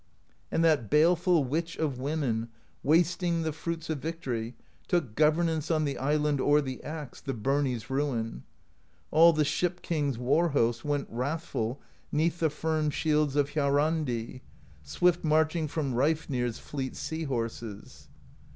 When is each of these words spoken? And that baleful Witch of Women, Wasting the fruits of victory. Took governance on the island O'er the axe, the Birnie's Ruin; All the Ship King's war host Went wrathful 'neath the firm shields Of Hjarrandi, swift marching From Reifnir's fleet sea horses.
And 0.51 0.63
that 0.63 0.89
baleful 0.89 1.43
Witch 1.43 1.75
of 1.77 1.99
Women, 1.99 2.49
Wasting 2.81 3.43
the 3.43 3.53
fruits 3.53 3.87
of 3.87 3.99
victory. 3.99 4.55
Took 4.87 5.13
governance 5.13 5.69
on 5.69 5.85
the 5.85 5.99
island 5.99 6.41
O'er 6.41 6.59
the 6.59 6.81
axe, 6.83 7.21
the 7.21 7.35
Birnie's 7.35 7.87
Ruin; 7.91 8.41
All 9.11 9.31
the 9.31 9.45
Ship 9.45 9.79
King's 9.83 10.17
war 10.17 10.49
host 10.49 10.83
Went 10.83 11.07
wrathful 11.11 11.79
'neath 12.11 12.39
the 12.39 12.49
firm 12.49 12.89
shields 12.89 13.35
Of 13.35 13.51
Hjarrandi, 13.51 14.41
swift 14.81 15.23
marching 15.23 15.67
From 15.67 15.93
Reifnir's 15.93 16.57
fleet 16.57 16.95
sea 16.95 17.25
horses. 17.25 18.09